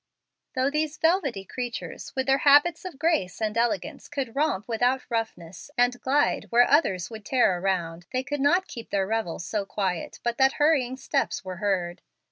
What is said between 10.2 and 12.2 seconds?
but that hurrying steps were heard.